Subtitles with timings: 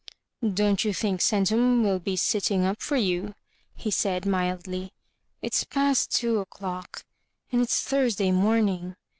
[0.51, 3.35] "Don't you think Centum will be sitting up for you?"
[3.75, 4.93] he said, mildly;
[5.43, 7.05] it's past two o'clock;
[7.51, 8.95] and it*8 Thursday morning."